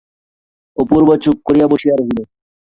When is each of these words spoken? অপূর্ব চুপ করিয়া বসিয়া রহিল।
অপূর্ব 0.77 1.09
চুপ 1.23 1.37
করিয়া 1.47 1.67
বসিয়া 1.71 1.95
রহিল। 1.95 2.19